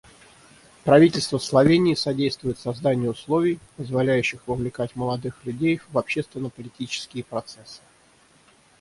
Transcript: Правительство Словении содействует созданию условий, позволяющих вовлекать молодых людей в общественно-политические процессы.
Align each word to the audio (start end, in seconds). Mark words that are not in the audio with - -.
Правительство 0.83 1.37
Словении 1.37 1.93
содействует 1.93 2.57
созданию 2.57 3.11
условий, 3.11 3.59
позволяющих 3.77 4.39
вовлекать 4.47 4.95
молодых 4.95 5.45
людей 5.45 5.79
в 5.91 5.95
общественно-политические 5.95 7.23
процессы. 7.23 7.81